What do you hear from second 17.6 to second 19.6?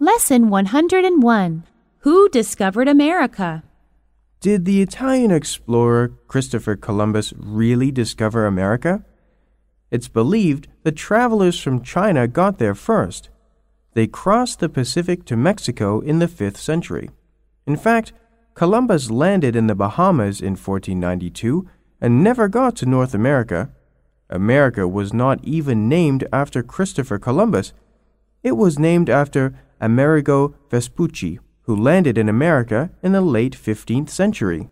In fact, Columbus landed